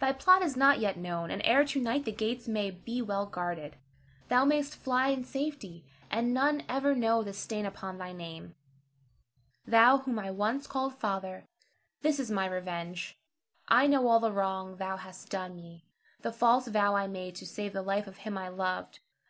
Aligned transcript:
Thy 0.00 0.10
plot 0.10 0.40
is 0.40 0.56
not 0.56 0.78
yet 0.78 0.96
known, 0.96 1.30
and 1.30 1.42
ere 1.44 1.62
to 1.62 1.78
night 1.78 2.06
the 2.06 2.10
gates 2.10 2.48
may 2.48 2.70
be 2.70 3.02
well 3.02 3.26
guarded. 3.26 3.76
Thou 4.28 4.42
mayst 4.46 4.74
fly 4.74 5.08
in 5.08 5.22
safety, 5.22 5.84
and 6.10 6.32
none 6.32 6.62
ever 6.66 6.94
know 6.94 7.22
the 7.22 7.34
stain 7.34 7.66
upon 7.66 7.98
thy 7.98 8.10
name. 8.12 8.54
Thou 9.66 9.98
whom 9.98 10.18
I 10.18 10.30
once 10.30 10.66
called 10.66 10.94
father, 10.94 11.44
this 12.00 12.18
is 12.18 12.30
my 12.30 12.46
revenge. 12.46 13.18
I 13.68 13.86
know 13.86 14.08
all 14.08 14.18
the 14.18 14.32
wrong 14.32 14.76
thou 14.78 14.96
hast 14.96 15.28
done 15.28 15.54
me, 15.56 15.84
the 16.22 16.32
false 16.32 16.68
vow 16.68 16.96
I 16.96 17.06
made 17.06 17.34
to 17.34 17.44
save 17.46 17.74
the 17.74 17.82
life 17.82 18.06
of 18.06 18.16
him 18.16 18.38
I 18.38 18.48
loved. 18.48 19.00